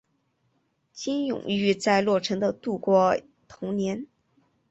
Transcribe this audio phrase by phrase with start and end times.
[0.91, 3.15] 金永玉在洛城的度过
[3.47, 4.07] 童年。